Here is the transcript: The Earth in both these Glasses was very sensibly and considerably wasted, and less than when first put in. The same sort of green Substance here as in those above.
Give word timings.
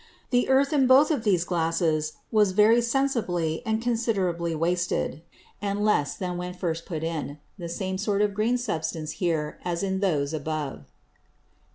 The 0.31 0.49
Earth 0.49 0.73
in 0.73 0.87
both 0.87 1.09
these 1.23 1.43
Glasses 1.43 2.13
was 2.31 2.53
very 2.53 2.81
sensibly 2.81 3.61
and 3.67 3.83
considerably 3.83 4.55
wasted, 4.55 5.21
and 5.61 5.85
less 5.85 6.15
than 6.15 6.37
when 6.39 6.55
first 6.55 6.87
put 6.87 7.03
in. 7.03 7.37
The 7.59 7.69
same 7.69 7.99
sort 7.99 8.23
of 8.23 8.33
green 8.33 8.57
Substance 8.57 9.11
here 9.21 9.59
as 9.63 9.83
in 9.83 9.99
those 9.99 10.33
above. 10.33 10.85